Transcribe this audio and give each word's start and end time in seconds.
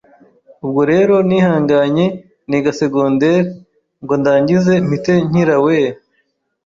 ubwo 0.65 0.81
rero 0.91 1.15
nihanganye 1.29 2.05
niga 2.49 2.71
secondaire 2.79 3.39
ngo 4.03 4.13
ndangize 4.21 4.73
mpite 4.87 5.13
nkira 5.27 5.55
weee! 5.63 5.93